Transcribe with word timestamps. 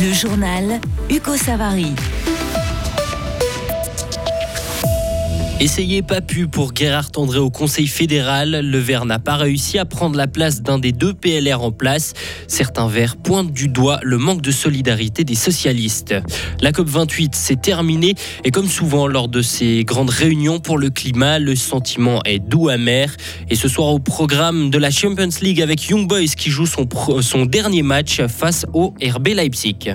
Le 0.00 0.14
journal 0.14 0.80
Hugo 1.10 1.36
Savary. 1.36 1.94
Essayez 5.60 6.00
pas 6.00 6.22
pu 6.22 6.48
pour 6.48 6.74
Gérard 6.74 7.10
André 7.16 7.38
au 7.38 7.50
Conseil 7.50 7.86
fédéral. 7.86 8.60
Le 8.64 8.78
Vert 8.78 9.04
n'a 9.04 9.18
pas 9.18 9.36
réussi 9.36 9.76
à 9.78 9.84
prendre 9.84 10.16
la 10.16 10.26
place 10.26 10.62
d'un 10.62 10.78
des 10.78 10.90
deux 10.92 11.12
PLR 11.12 11.62
en 11.62 11.70
place. 11.70 12.14
Certains 12.48 12.88
Verts 12.88 13.16
pointent 13.16 13.52
du 13.52 13.68
doigt 13.68 14.00
le 14.02 14.16
manque 14.16 14.40
de 14.40 14.52
solidarité 14.52 15.22
des 15.22 15.34
socialistes. 15.34 16.14
La 16.62 16.72
COP28 16.72 17.34
s'est 17.34 17.56
terminée 17.56 18.14
et 18.42 18.50
comme 18.52 18.68
souvent 18.68 19.06
lors 19.06 19.28
de 19.28 19.42
ces 19.42 19.84
grandes 19.84 20.08
réunions 20.08 20.60
pour 20.60 20.78
le 20.78 20.88
climat, 20.88 21.38
le 21.38 21.54
sentiment 21.54 22.22
est 22.24 22.38
doux 22.38 22.70
amer. 22.70 23.14
Et 23.50 23.54
ce 23.54 23.68
soir 23.68 23.88
au 23.88 23.98
programme 23.98 24.70
de 24.70 24.78
la 24.78 24.90
Champions 24.90 25.28
League 25.42 25.60
avec 25.60 25.90
Young 25.90 26.08
Boys 26.08 26.34
qui 26.38 26.48
joue 26.48 26.64
son 26.66 27.44
dernier 27.44 27.82
match 27.82 28.22
face 28.28 28.64
au 28.72 28.94
RB 29.02 29.28
Leipzig. 29.34 29.90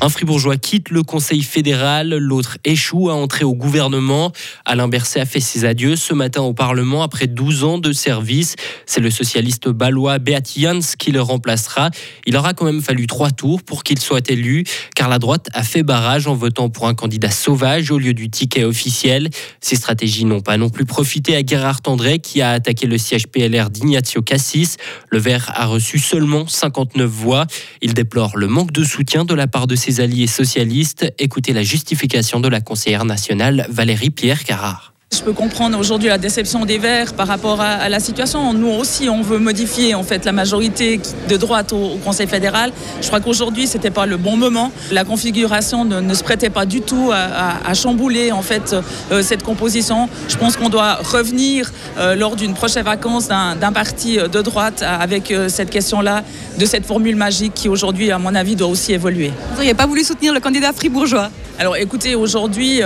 Un 0.00 0.10
fribourgeois 0.10 0.56
quitte 0.56 0.90
le 0.90 1.02
Conseil 1.02 1.42
fédéral, 1.42 2.16
l'autre 2.16 2.58
échoue 2.64 3.10
à 3.10 3.14
entrer 3.14 3.44
au 3.44 3.54
gouvernement. 3.54 4.30
Alain 4.64 4.86
Berset 4.86 5.18
a 5.18 5.26
fait 5.26 5.40
ses 5.40 5.64
adieux 5.64 5.96
ce 5.96 6.14
matin 6.14 6.40
au 6.42 6.54
Parlement 6.54 7.02
après 7.02 7.26
12 7.26 7.64
ans 7.64 7.78
de 7.78 7.90
service. 7.90 8.54
C'est 8.86 9.00
le 9.00 9.10
socialiste 9.10 9.68
balois 9.68 10.20
Beat 10.20 10.52
Jans 10.56 10.78
qui 10.96 11.10
le 11.10 11.20
remplacera. 11.20 11.90
Il 12.26 12.36
aura 12.36 12.54
quand 12.54 12.64
même 12.64 12.80
fallu 12.80 13.08
trois 13.08 13.32
tours 13.32 13.64
pour 13.64 13.82
qu'il 13.82 13.98
soit 13.98 14.30
élu, 14.30 14.62
car 14.94 15.08
la 15.08 15.18
droite 15.18 15.48
a 15.52 15.64
fait 15.64 15.82
barrage 15.82 16.28
en 16.28 16.34
votant 16.34 16.70
pour 16.70 16.86
un 16.86 16.94
candidat 16.94 17.32
sauvage 17.32 17.90
au 17.90 17.98
lieu 17.98 18.14
du 18.14 18.30
ticket 18.30 18.62
officiel. 18.62 19.30
Ces 19.60 19.74
stratégies 19.74 20.26
n'ont 20.26 20.42
pas 20.42 20.58
non 20.58 20.70
plus 20.70 20.84
profité 20.84 21.34
à 21.34 21.44
Gerhard 21.44 21.80
André 21.86 22.20
qui 22.20 22.40
a 22.40 22.52
attaqué 22.52 22.86
le 22.86 22.98
siège 22.98 23.26
PLR 23.26 23.68
d'Ignazio 23.68 24.22
Cassis. 24.22 24.76
Le 25.10 25.18
Vert 25.18 25.50
a 25.56 25.66
reçu 25.66 25.98
seulement 25.98 26.46
59 26.46 27.10
voix. 27.10 27.46
Il 27.82 27.94
déplore 27.94 28.36
le 28.36 28.46
manque 28.46 28.70
de 28.70 28.84
soutien 28.84 29.24
de 29.24 29.34
la 29.34 29.48
part 29.48 29.66
de 29.66 29.74
ses 29.74 29.87
alliés 30.00 30.26
socialistes. 30.26 31.12
Écoutez 31.18 31.52
la 31.52 31.62
justification 31.62 32.40
de 32.40 32.48
la 32.48 32.60
conseillère 32.60 33.04
nationale 33.04 33.66
Valérie 33.70 34.10
Pierre 34.10 34.44
Carrard. 34.44 34.97
Je 35.10 35.22
peux 35.22 35.32
comprendre 35.32 35.78
aujourd'hui 35.78 36.10
la 36.10 36.18
déception 36.18 36.66
des 36.66 36.76
Verts 36.76 37.14
par 37.14 37.26
rapport 37.26 37.62
à, 37.62 37.88
la 37.88 37.98
situation. 37.98 38.52
Nous 38.52 38.68
aussi, 38.68 39.08
on 39.08 39.22
veut 39.22 39.38
modifier 39.38 39.94
en 39.94 40.02
fait 40.02 40.26
la 40.26 40.32
majorité 40.32 41.00
de 41.28 41.36
droite 41.36 41.72
au, 41.72 41.96
Conseil 42.04 42.26
fédéral. 42.26 42.72
Je 43.00 43.06
crois 43.06 43.20
qu'aujourd'hui, 43.20 43.66
c'était 43.66 43.90
pas 43.90 44.04
le 44.04 44.18
bon 44.18 44.36
moment. 44.36 44.70
La 44.92 45.04
configuration 45.04 45.86
ne, 45.86 46.14
se 46.14 46.22
prêtait 46.22 46.50
pas 46.50 46.66
du 46.66 46.82
tout 46.82 47.10
à, 47.12 47.74
chambouler 47.74 48.32
en 48.32 48.42
fait 48.42 48.76
euh, 49.10 49.22
cette 49.22 49.42
composition. 49.42 50.08
Je 50.28 50.36
pense 50.36 50.56
qu'on 50.56 50.68
doit 50.68 50.96
revenir 50.96 51.72
euh, 51.96 52.14
lors 52.14 52.36
d'une 52.36 52.54
prochaine 52.54 52.84
vacance 52.84 53.28
d'un 53.28 53.72
parti 53.72 54.18
de 54.18 54.42
droite 54.42 54.82
avec 54.86 55.30
euh, 55.30 55.48
cette 55.48 55.70
question-là, 55.70 56.22
de 56.58 56.66
cette 56.66 56.84
formule 56.84 57.16
magique 57.16 57.54
qui 57.54 57.68
aujourd'hui, 57.68 58.10
à 58.10 58.18
mon 58.18 58.34
avis, 58.34 58.56
doit 58.56 58.68
aussi 58.68 58.92
évoluer. 58.92 59.32
Vous 59.50 59.56
n'auriez 59.56 59.74
pas 59.74 59.86
voulu 59.86 60.04
soutenir 60.04 60.34
le 60.34 60.40
candidat 60.40 60.72
fribourgeois? 60.72 61.30
Alors 61.58 61.76
écoutez, 61.76 62.14
aujourd'hui, 62.14 62.80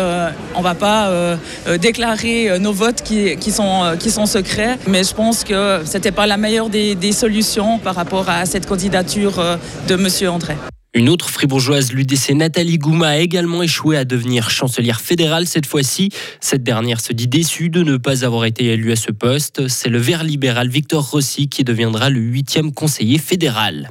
on 0.54 0.58
ne 0.58 0.62
va 0.62 0.74
pas 0.74 1.36
déclarer 1.78 2.32
euh, 2.32 2.58
nos 2.58 2.72
votes 2.72 3.02
qui, 3.02 3.50
sont, 3.50 3.84
euh, 3.84 4.26
secrets. 4.26 4.78
Mais 4.86 5.04
je 5.04 5.14
pense 5.14 5.44
que 5.44 5.82
ce 5.84 5.94
n'était 5.94 6.12
pas 6.12 6.26
la 6.26 6.36
meilleure 6.36 6.70
des, 6.70 7.12
solutions 7.12 7.78
par 7.78 7.94
rapport 7.94 8.28
à 8.28 8.46
cette 8.46 8.66
candidature 8.66 9.38
euh, 9.38 9.56
de 9.88 9.94
M. 9.94 10.30
André. 10.30 10.56
Une 10.94 11.08
autre 11.08 11.30
fribourgeoise 11.30 11.92
l'UDC, 11.92 12.30
Nathalie 12.34 12.78
Gouma, 12.78 13.08
a 13.08 13.16
également 13.16 13.62
échoué 13.62 13.96
à 13.96 14.04
devenir 14.04 14.50
chancelière 14.50 15.00
fédérale 15.00 15.46
cette 15.46 15.66
fois-ci. 15.66 16.10
Cette 16.40 16.62
dernière 16.62 17.00
se 17.00 17.14
dit 17.14 17.28
déçue 17.28 17.70
de 17.70 17.82
ne 17.82 17.96
pas 17.96 18.24
avoir 18.24 18.44
été 18.44 18.66
élue 18.66 18.92
à 18.92 18.96
ce 18.96 19.10
poste. 19.10 19.68
C'est 19.68 19.88
le 19.88 19.98
vert 19.98 20.22
libéral 20.22 20.68
Victor 20.68 21.10
Rossi 21.10 21.48
qui 21.48 21.64
deviendra 21.64 22.10
le 22.10 22.20
huitième 22.20 22.72
conseiller 22.72 23.18
fédéral. 23.18 23.88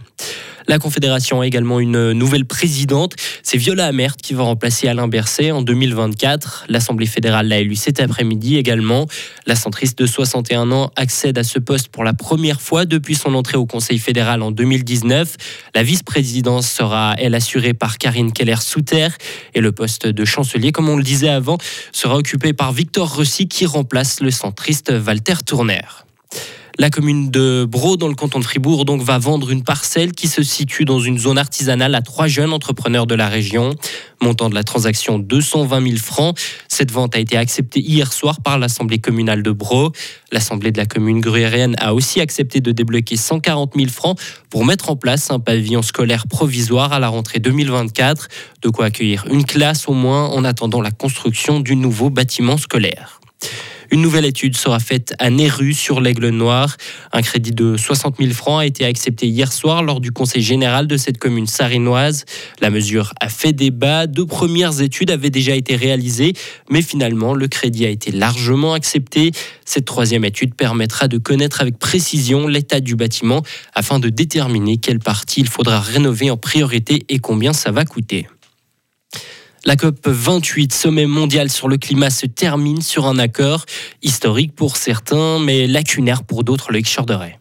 La 0.72 0.80
Confédération 0.80 1.42
a 1.42 1.46
également 1.46 1.82
une 1.82 2.14
nouvelle 2.14 2.46
présidente. 2.46 3.16
C'est 3.44 3.58
Viola 3.58 3.88
Amert 3.88 4.16
qui 4.16 4.34
va 4.34 4.44
remplacer 4.44 4.88
Alain 4.88 5.10
Berset 5.10 5.52
en 5.52 5.62
2024. 5.62 6.68
L'Assemblée 6.70 7.08
fédérale 7.08 7.50
l'a 7.50 7.60
élu 7.60 7.76
cet 7.76 8.00
après-midi 8.00 8.56
également. 8.56 9.06
La 9.46 9.58
centriste 9.58 10.00
de 10.00 10.06
61 10.06 10.72
ans 10.72 10.90
accède 10.96 11.38
à 11.38 11.44
ce 11.44 11.60
poste 11.60 11.90
pour 11.90 12.06
la 12.06 12.14
première 12.14 12.62
fois 12.62 12.86
depuis 12.86 13.16
son 13.16 13.36
entrée 13.36 13.58
au 13.58 13.66
Conseil 13.66 14.00
fédéral 14.00 14.42
en 14.42 14.52
2019. 14.52 15.36
La 15.76 15.84
vice-présidence 15.84 16.70
sera, 16.70 17.16
elle, 17.18 17.36
assurée 17.36 17.74
par 17.74 17.98
Karine 17.98 18.32
Keller-Souter 18.32 19.10
et 19.54 19.60
le 19.60 19.74
poste 19.74 20.08
de 20.08 20.24
chancelier, 20.24 20.72
comme 20.72 20.88
on 20.88 20.96
le 20.96 21.04
disait 21.04 21.28
avant, 21.28 21.58
sera 21.92 22.16
occupé 22.16 22.54
par 22.54 22.72
Victor 22.72 23.14
Rossi 23.14 23.50
qui 23.50 23.66
remplace 23.66 24.22
le 24.22 24.32
centriste 24.32 24.94
Walter 25.06 25.36
Tourner. 25.46 25.82
La 26.82 26.90
commune 26.90 27.30
de 27.30 27.64
Bro, 27.70 27.96
dans 27.96 28.08
le 28.08 28.16
canton 28.16 28.40
de 28.40 28.44
Fribourg, 28.44 28.88
va 29.04 29.20
vendre 29.20 29.52
une 29.52 29.64
parcelle 29.64 30.14
qui 30.14 30.28
se 30.28 30.42
situe 30.42 30.84
dans 30.84 31.00
une 31.00 31.20
zone 31.20 31.38
artisanale 31.38 31.94
à 31.94 32.02
trois 32.02 32.26
jeunes 32.26 32.54
entrepreneurs 32.54 33.06
de 33.06 33.14
la 33.14 33.28
région. 33.28 33.76
Montant 34.20 34.50
de 34.50 34.56
la 34.56 34.64
transaction 34.64 35.20
220 35.20 35.84
000 35.84 35.98
francs. 35.98 36.36
Cette 36.68 36.90
vente 36.90 37.16
a 37.16 37.20
été 37.20 37.38
acceptée 37.38 37.82
hier 37.82 38.12
soir 38.12 38.42
par 38.42 38.58
l'Assemblée 38.58 38.98
communale 38.98 39.44
de 39.44 39.52
Bro. 39.52 39.92
L'Assemblée 40.32 40.72
de 40.72 40.80
la 40.80 40.88
commune 40.88 41.22
gruyérienne 41.22 41.76
a 41.78 41.94
aussi 41.94 42.20
accepté 42.20 42.62
de 42.62 42.72
débloquer 42.72 43.16
140 43.16 43.74
000 43.76 43.88
francs 43.92 44.20
pour 44.50 44.66
mettre 44.66 44.90
en 44.90 44.96
place 44.96 45.30
un 45.30 45.40
pavillon 45.40 45.84
scolaire 45.84 46.26
provisoire 46.26 46.94
à 46.94 47.00
la 47.00 47.10
rentrée 47.10 47.38
2024. 47.38 48.28
De 48.64 48.70
quoi 48.70 48.86
accueillir 48.86 49.28
une 49.30 49.46
classe 49.46 49.88
au 49.88 49.94
moins 49.94 50.30
en 50.30 50.44
attendant 50.44 50.82
la 50.82 50.90
construction 50.90 51.60
du 51.60 51.76
nouveau 51.76 52.10
bâtiment 52.10 52.58
scolaire. 52.58 53.21
Une 53.94 54.02
nouvelle 54.02 54.24
étude 54.24 54.56
sera 54.56 54.80
faite 54.80 55.14
à 55.20 55.30
Néru 55.30 55.74
sur 55.74 56.00
l'Aigle 56.00 56.30
Noir. 56.30 56.78
Un 57.12 57.22
crédit 57.22 57.52
de 57.52 57.76
60 57.76 58.20
000 58.20 58.32
francs 58.32 58.62
a 58.62 58.66
été 58.66 58.86
accepté 58.86 59.28
hier 59.28 59.52
soir 59.52 59.84
lors 59.84 60.00
du 60.00 60.14
conseil 60.14 60.42
général 60.42 60.88
de 60.88 60.96
cette 60.96 61.18
commune 61.18 61.46
sarinoise. 61.46 62.24
La 62.62 62.70
mesure 62.70 63.14
a 63.20 63.28
fait 63.28 63.52
débat. 63.52 64.08
Deux 64.08 64.26
premières 64.26 64.80
études 64.80 65.12
avaient 65.12 65.30
déjà 65.30 65.56
été 65.56 65.76
réalisées, 65.76 66.32
mais 66.70 66.82
finalement, 66.82 67.34
le 67.34 67.50
crédit 67.50 67.86
a 67.86 67.90
été 67.90 68.12
largement 68.12 68.72
accepté. 68.72 69.32
Cette 69.66 69.86
troisième 69.86 70.24
étude 70.24 70.56
permettra 70.56 71.10
de 71.10 71.18
connaître 71.18 71.60
avec 71.60 71.78
précision 71.78 72.48
l'état 72.48 72.80
du 72.80 72.96
bâtiment 72.96 73.42
afin 73.76 74.00
de 74.00 74.08
déterminer 74.08 74.78
quelle 74.78 75.00
partie 75.00 75.42
il 75.42 75.50
faudra 75.50 75.82
rénover 75.82 76.32
en 76.32 76.38
priorité 76.38 77.04
et 77.10 77.20
combien 77.20 77.52
ça 77.52 77.72
va 77.72 77.84
coûter. 77.84 78.26
La 79.64 79.76
COP 79.76 80.08
28, 80.08 80.74
sommet 80.74 81.06
mondial 81.06 81.52
sur 81.52 81.68
le 81.68 81.78
climat, 81.78 82.10
se 82.10 82.26
termine 82.26 82.82
sur 82.82 83.06
un 83.06 83.20
accord 83.20 83.66
historique 84.02 84.56
pour 84.56 84.76
certains, 84.76 85.38
mais 85.40 85.68
lacunaire 85.68 86.24
pour 86.24 86.44
d'autres, 86.44 86.72
le 86.72 86.82
Chorderet. 86.82 87.41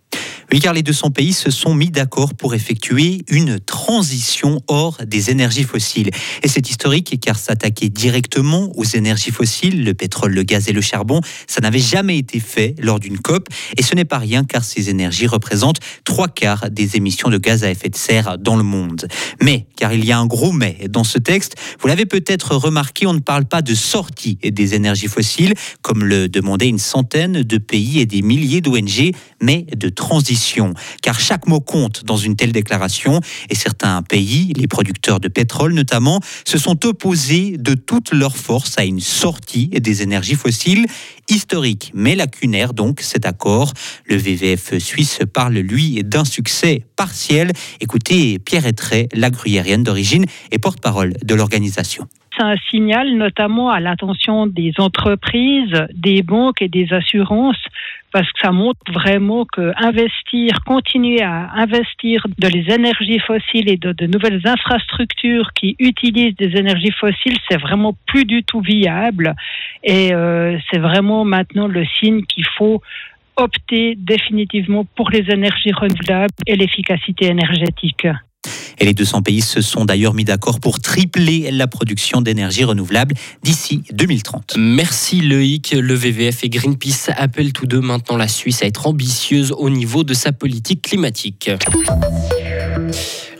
Car 0.58 0.74
les 0.74 0.82
200 0.82 1.10
pays 1.12 1.32
se 1.32 1.50
sont 1.50 1.74
mis 1.74 1.90
d'accord 1.90 2.34
pour 2.34 2.54
effectuer 2.54 3.22
une 3.28 3.58
transition 3.58 4.60
hors 4.68 4.98
des 5.06 5.30
énergies 5.30 5.64
fossiles. 5.64 6.10
Et 6.42 6.48
c'est 6.48 6.68
historique 6.68 7.18
car 7.18 7.38
s'attaquer 7.38 7.88
directement 7.88 8.70
aux 8.76 8.84
énergies 8.84 9.30
fossiles, 9.30 9.84
le 9.84 9.94
pétrole, 9.94 10.32
le 10.32 10.42
gaz 10.42 10.68
et 10.68 10.72
le 10.72 10.82
charbon, 10.82 11.22
ça 11.46 11.62
n'avait 11.62 11.78
jamais 11.78 12.18
été 12.18 12.40
fait 12.40 12.74
lors 12.78 13.00
d'une 13.00 13.18
COP. 13.18 13.48
Et 13.78 13.82
ce 13.82 13.94
n'est 13.94 14.04
pas 14.04 14.18
rien 14.18 14.44
car 14.44 14.62
ces 14.62 14.90
énergies 14.90 15.26
représentent 15.26 15.80
trois 16.04 16.28
quarts 16.28 16.70
des 16.70 16.96
émissions 16.96 17.30
de 17.30 17.38
gaz 17.38 17.64
à 17.64 17.70
effet 17.70 17.88
de 17.88 17.96
serre 17.96 18.36
dans 18.36 18.56
le 18.56 18.62
monde. 18.62 19.08
Mais, 19.40 19.66
car 19.76 19.94
il 19.94 20.04
y 20.04 20.12
a 20.12 20.18
un 20.18 20.26
gros 20.26 20.52
mais 20.52 20.76
dans 20.90 21.04
ce 21.04 21.18
texte, 21.18 21.54
vous 21.80 21.88
l'avez 21.88 22.04
peut-être 22.04 22.54
remarqué, 22.54 23.06
on 23.06 23.14
ne 23.14 23.20
parle 23.20 23.46
pas 23.46 23.62
de 23.62 23.74
sortie 23.74 24.36
des 24.44 24.74
énergies 24.74 25.08
fossiles, 25.08 25.54
comme 25.80 26.04
le 26.04 26.28
demandaient 26.28 26.68
une 26.68 26.78
centaine 26.78 27.42
de 27.42 27.56
pays 27.56 27.98
et 28.00 28.06
des 28.06 28.20
milliers 28.20 28.60
d'ONG, 28.60 29.12
mais 29.40 29.66
de 29.74 29.88
transition 29.88 30.39
car 31.02 31.20
chaque 31.20 31.46
mot 31.46 31.60
compte 31.60 32.04
dans 32.04 32.16
une 32.16 32.36
telle 32.36 32.52
déclaration, 32.52 33.20
et 33.48 33.54
certains 33.54 34.02
pays, 34.02 34.52
les 34.56 34.66
producteurs 34.66 35.20
de 35.20 35.28
pétrole 35.28 35.74
notamment, 35.74 36.20
se 36.44 36.58
sont 36.58 36.86
opposés 36.86 37.56
de 37.58 37.74
toute 37.74 38.12
leur 38.12 38.36
force 38.36 38.78
à 38.78 38.84
une 38.84 39.00
sortie 39.00 39.68
des 39.68 40.02
énergies 40.02 40.34
fossiles 40.34 40.86
historique 41.28 41.92
mais 41.94 42.16
lacunaire 42.16 42.74
donc 42.74 43.00
cet 43.00 43.24
accord. 43.26 43.72
Le 44.06 44.16
VVF 44.16 44.78
suisse 44.78 45.20
parle 45.32 45.54
lui 45.54 46.02
d'un 46.02 46.24
succès 46.24 46.84
partiel. 46.96 47.52
Écoutez 47.80 48.38
Pierre 48.38 48.66
Etré, 48.66 49.08
la 49.14 49.30
gruyérienne 49.30 49.84
d'origine 49.84 50.24
et 50.50 50.58
porte-parole 50.58 51.14
de 51.22 51.34
l'organisation 51.34 52.06
c'est 52.36 52.44
un 52.44 52.56
signal 52.70 53.16
notamment 53.16 53.70
à 53.70 53.80
l'attention 53.80 54.46
des 54.46 54.72
entreprises, 54.78 55.74
des 55.92 56.22
banques 56.22 56.62
et 56.62 56.68
des 56.68 56.92
assurances 56.92 57.62
parce 58.12 58.30
que 58.32 58.40
ça 58.40 58.50
montre 58.50 58.80
vraiment 58.92 59.44
que 59.44 59.72
investir, 59.76 60.60
continuer 60.66 61.22
à 61.22 61.50
investir 61.54 62.26
dans 62.38 62.48
les 62.48 62.72
énergies 62.72 63.20
fossiles 63.20 63.70
et 63.70 63.76
de, 63.76 63.92
de 63.92 64.06
nouvelles 64.06 64.40
infrastructures 64.44 65.52
qui 65.54 65.76
utilisent 65.78 66.36
des 66.36 66.56
énergies 66.58 66.92
fossiles, 66.92 67.36
c'est 67.48 67.60
vraiment 67.60 67.96
plus 68.06 68.24
du 68.24 68.42
tout 68.42 68.60
viable. 68.60 69.34
Et 69.84 70.12
euh, 70.12 70.58
c'est 70.70 70.80
vraiment 70.80 71.24
maintenant 71.24 71.66
le 71.66 71.84
signe 71.98 72.22
qu'il 72.22 72.46
faut 72.58 72.82
opter 73.36 73.94
définitivement 73.96 74.84
pour 74.96 75.10
les 75.10 75.30
énergies 75.30 75.72
renouvelables 75.72 76.34
et 76.46 76.56
l'efficacité 76.56 77.26
énergétique. 77.26 78.06
Et 78.80 78.86
les 78.86 78.94
200 78.94 79.22
pays 79.22 79.42
se 79.42 79.60
sont 79.60 79.84
d'ailleurs 79.84 80.14
mis 80.14 80.24
d'accord 80.24 80.58
pour 80.58 80.80
tripler 80.80 81.50
la 81.50 81.66
production 81.66 82.22
d'énergie 82.22 82.64
renouvelable 82.64 83.14
d'ici 83.42 83.82
2030. 83.92 84.54
Merci 84.56 85.20
Loïc. 85.20 85.72
Le 85.78 85.94
VVF 85.94 86.44
et 86.44 86.48
Greenpeace 86.48 87.10
appellent 87.14 87.52
tous 87.52 87.66
deux 87.66 87.80
maintenant 87.80 88.16
la 88.16 88.28
Suisse 88.28 88.62
à 88.62 88.66
être 88.66 88.86
ambitieuse 88.86 89.52
au 89.52 89.68
niveau 89.68 90.02
de 90.02 90.14
sa 90.14 90.32
politique 90.32 90.82
climatique. 90.82 91.50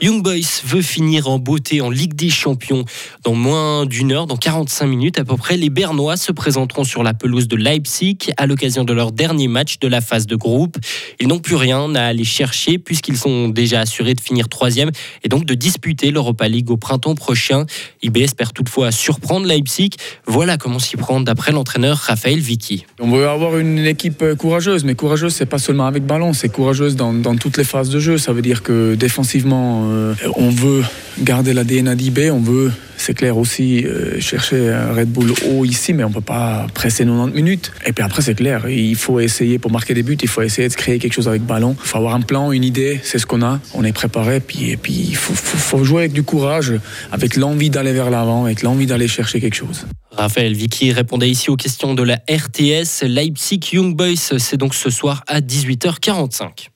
Young 0.01 0.23
Boys 0.23 0.63
veut 0.65 0.81
finir 0.81 1.29
en 1.29 1.37
beauté 1.37 1.79
en 1.79 1.91
Ligue 1.91 2.15
des 2.15 2.31
Champions. 2.31 2.85
Dans 3.23 3.35
moins 3.35 3.85
d'une 3.85 4.11
heure, 4.11 4.25
dans 4.25 4.35
45 4.35 4.87
minutes 4.87 5.19
à 5.19 5.23
peu 5.23 5.37
près, 5.37 5.57
les 5.57 5.69
Bernois 5.69 6.17
se 6.17 6.31
présenteront 6.31 6.83
sur 6.83 7.03
la 7.03 7.13
pelouse 7.13 7.47
de 7.47 7.55
Leipzig 7.55 8.17
à 8.37 8.47
l'occasion 8.47 8.83
de 8.83 8.93
leur 8.93 9.11
dernier 9.11 9.47
match 9.47 9.77
de 9.77 9.87
la 9.87 10.01
phase 10.01 10.25
de 10.25 10.35
groupe. 10.35 10.77
Ils 11.19 11.27
n'ont 11.27 11.37
plus 11.37 11.55
rien 11.55 11.93
à 11.93 12.01
aller 12.01 12.23
chercher 12.23 12.79
puisqu'ils 12.79 13.17
sont 13.17 13.49
déjà 13.49 13.81
assurés 13.81 14.15
de 14.15 14.21
finir 14.21 14.49
troisième 14.49 14.89
et 15.23 15.29
donc 15.29 15.45
de 15.45 15.53
disputer 15.53 16.09
l'Europa 16.09 16.47
League 16.47 16.71
au 16.71 16.77
printemps 16.77 17.13
prochain. 17.13 17.65
IB 18.01 18.17
espère 18.17 18.53
toutefois 18.53 18.91
surprendre 18.91 19.45
Leipzig. 19.45 19.91
Voilà 20.25 20.57
comment 20.57 20.79
s'y 20.79 20.97
prendre 20.97 21.25
d'après 21.25 21.51
l'entraîneur 21.51 21.97
Raphaël 21.97 22.39
Vicky. 22.39 22.85
On 22.99 23.11
veut 23.11 23.27
avoir 23.27 23.59
une 23.59 23.85
équipe 23.85 24.23
courageuse, 24.37 24.83
mais 24.83 24.95
courageuse, 24.95 25.35
c'est 25.35 25.45
pas 25.45 25.59
seulement 25.59 25.85
avec 25.85 26.05
ballon, 26.07 26.33
c'est 26.33 26.49
courageuse 26.49 26.95
dans, 26.95 27.13
dans, 27.13 27.35
toutes 27.35 27.57
les 27.57 27.63
phases 27.63 27.89
de 27.89 27.99
jeu. 27.99 28.17
Ça 28.17 28.33
veut 28.33 28.41
dire 28.41 28.63
que 28.63 28.95
défensivement, 28.95 29.40
euh, 29.51 30.15
on 30.35 30.49
veut 30.49 30.83
garder 31.19 31.53
la 31.53 31.63
DNA 31.63 31.95
d'IB, 31.95 32.19
on 32.31 32.39
veut, 32.39 32.71
c'est 32.97 33.13
clair 33.13 33.37
aussi, 33.37 33.85
euh, 33.85 34.19
chercher 34.19 34.69
un 34.69 34.93
Red 34.93 35.09
Bull 35.09 35.33
haut 35.47 35.65
ici, 35.65 35.93
mais 35.93 36.03
on 36.03 36.11
peut 36.11 36.21
pas 36.21 36.67
presser 36.73 37.05
90 37.05 37.33
minutes. 37.33 37.71
Et 37.85 37.93
puis 37.93 38.03
après, 38.03 38.21
c'est 38.21 38.35
clair, 38.35 38.69
il 38.69 38.95
faut 38.95 39.19
essayer, 39.19 39.59
pour 39.59 39.71
marquer 39.71 39.93
des 39.93 40.03
buts, 40.03 40.17
il 40.21 40.27
faut 40.27 40.41
essayer 40.41 40.67
de 40.67 40.73
créer 40.73 40.99
quelque 40.99 41.13
chose 41.13 41.27
avec 41.27 41.43
ballon. 41.43 41.75
Il 41.83 41.87
faut 41.87 41.97
avoir 41.97 42.15
un 42.15 42.21
plan, 42.21 42.51
une 42.51 42.63
idée, 42.63 42.99
c'est 43.03 43.19
ce 43.19 43.25
qu'on 43.25 43.41
a, 43.41 43.59
on 43.73 43.83
est 43.83 43.93
préparé, 43.93 44.39
puis, 44.39 44.71
et 44.71 44.77
puis 44.77 44.93
il 44.93 45.15
faut, 45.15 45.33
faut 45.33 45.83
jouer 45.83 46.01
avec 46.01 46.13
du 46.13 46.23
courage, 46.23 46.73
avec 47.11 47.35
l'envie 47.35 47.69
d'aller 47.69 47.93
vers 47.93 48.09
l'avant, 48.09 48.45
avec 48.45 48.61
l'envie 48.61 48.85
d'aller 48.85 49.07
chercher 49.07 49.39
quelque 49.39 49.55
chose. 49.55 49.85
Raphaël 50.11 50.53
Vicky 50.53 50.91
répondait 50.91 51.29
ici 51.29 51.49
aux 51.49 51.55
questions 51.55 51.93
de 51.93 52.03
la 52.03 52.15
RTS. 52.29 53.03
Leipzig 53.03 53.61
Young 53.73 53.95
Boys, 53.95 54.37
c'est 54.37 54.57
donc 54.57 54.75
ce 54.75 54.89
soir 54.89 55.23
à 55.27 55.39
18h45. 55.39 56.70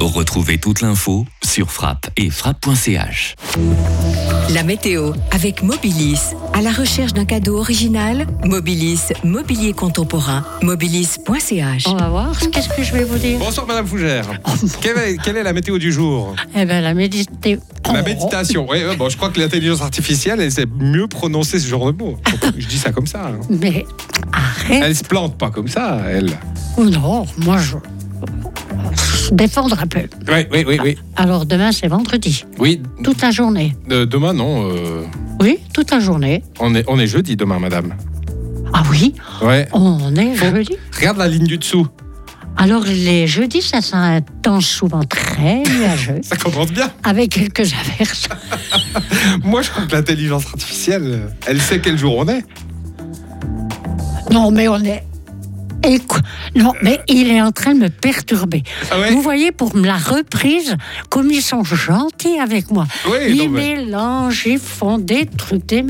Retrouvez 0.00 0.58
toute 0.58 0.80
l'info 0.80 1.26
sur 1.44 1.70
frappe 1.70 2.08
et 2.16 2.30
frappe.ch. 2.30 3.34
La 4.50 4.62
météo 4.62 5.12
avec 5.30 5.62
Mobilis. 5.62 6.34
À 6.54 6.62
la 6.62 6.70
recherche 6.70 7.12
d'un 7.12 7.24
cadeau 7.24 7.58
original, 7.58 8.26
Mobilis, 8.44 9.12
mobilier 9.24 9.72
contemporain, 9.72 10.44
mobilis.ch. 10.62 11.86
On 11.86 11.96
va 11.96 12.08
voir, 12.08 12.38
qu'est-ce 12.38 12.68
que 12.68 12.82
je 12.82 12.92
vais 12.92 13.04
vous 13.04 13.18
dire? 13.18 13.38
Bonsoir 13.38 13.66
Madame 13.66 13.86
Fougère. 13.86 14.26
quelle, 14.80 14.98
est, 14.98 15.16
quelle, 15.22 15.36
est, 15.36 15.42
la 15.42 15.52
météo 15.52 15.78
du 15.78 15.92
jour? 15.92 16.34
Eh 16.54 16.64
bien 16.64 16.80
la 16.80 16.94
méditation. 16.94 17.60
La 17.92 18.02
méditation, 18.02 18.66
oui, 18.68 18.78
bon, 18.96 19.08
je 19.08 19.16
crois 19.16 19.30
que 19.30 19.38
l'intelligence 19.38 19.82
artificielle, 19.82 20.40
elle 20.40 20.52
sait 20.52 20.66
mieux 20.66 21.06
prononcer 21.08 21.58
ce 21.58 21.68
genre 21.68 21.92
de 21.92 22.02
mots. 22.02 22.16
Je 22.56 22.66
dis 22.66 22.78
ça 22.78 22.90
comme 22.90 23.06
ça. 23.06 23.26
Hein. 23.28 23.40
Mais 23.48 23.84
arrête. 24.32 24.82
Elle 24.84 24.96
se 24.96 25.04
plante 25.04 25.36
pas 25.36 25.50
comme 25.50 25.68
ça, 25.68 26.00
elle. 26.08 26.38
Oh 26.76 26.84
non, 26.84 27.26
moi 27.38 27.58
je 27.58 27.76
défendre 29.32 29.78
un 29.80 29.86
peu. 29.86 30.00
Oui, 30.28 30.46
oui, 30.52 30.64
oui. 30.66 30.78
oui. 30.82 30.98
Alors 31.16 31.46
demain, 31.46 31.72
c'est 31.72 31.88
vendredi. 31.88 32.44
Oui. 32.58 32.82
Toute 33.02 33.20
la 33.22 33.30
journée. 33.30 33.76
Euh, 33.90 34.06
demain, 34.06 34.32
non. 34.32 34.70
Euh... 34.70 35.04
Oui, 35.40 35.58
toute 35.72 35.90
la 35.90 36.00
journée. 36.00 36.42
On 36.60 36.74
est, 36.74 36.84
on 36.88 36.98
est 36.98 37.06
jeudi 37.06 37.36
demain, 37.36 37.58
madame. 37.58 37.94
Ah 38.72 38.82
oui 38.90 39.14
Ouais. 39.42 39.68
On 39.72 40.14
est 40.16 40.34
jeudi. 40.34 40.76
Regarde 40.96 41.18
la 41.18 41.28
ligne 41.28 41.46
du 41.46 41.58
dessous. 41.58 41.86
Alors 42.58 42.84
les 42.84 43.26
jeudis, 43.26 43.60
ça 43.60 43.82
sera 43.82 43.98
un 44.02 44.20
temps 44.22 44.62
souvent 44.62 45.02
très 45.04 45.62
nuageux, 45.62 46.20
Ça 46.22 46.36
commence 46.36 46.72
bien. 46.72 46.90
avec 47.04 47.32
quelques 47.32 47.70
averses. 47.74 48.28
Moi, 49.44 49.60
je 49.60 49.70
crois 49.70 49.84
que 49.84 49.92
l'intelligence 49.94 50.46
artificielle, 50.46 51.28
elle 51.46 51.60
sait 51.60 51.80
quel 51.80 51.98
jour 51.98 52.16
on 52.16 52.26
est. 52.28 52.44
Non, 54.32 54.50
mais 54.50 54.68
on 54.68 54.82
est... 54.82 55.04
Non, 56.54 56.72
mais 56.82 57.00
il 57.08 57.30
est 57.30 57.40
en 57.40 57.52
train 57.52 57.74
de 57.74 57.80
me 57.80 57.88
perturber. 57.88 58.62
Ah 58.90 58.98
ouais? 59.00 59.10
Vous 59.10 59.22
voyez, 59.22 59.52
pour 59.52 59.76
la 59.76 59.96
reprise, 59.96 60.76
comme 61.10 61.30
ils 61.30 61.42
sont 61.42 61.64
gentils 61.64 62.38
avec 62.40 62.70
moi. 62.70 62.86
Oui, 63.08 63.18
ils 63.28 63.36
non, 63.36 63.48
mais- 63.50 63.76
mélangent, 63.76 64.46
ils 64.46 64.58
font 64.58 64.98
des 64.98 65.26
trucs, 65.26 65.66
des 65.66 65.82